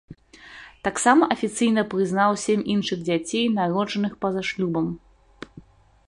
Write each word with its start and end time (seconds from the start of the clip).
Таксама 0.85 1.23
афіцыйна 1.33 1.81
прызнаў 1.91 2.31
сем 2.45 2.63
іншых 2.75 2.99
дзяцей, 3.09 3.45
народжаных 3.59 4.11
па-за 4.25 4.41
шлюбам. 4.49 4.87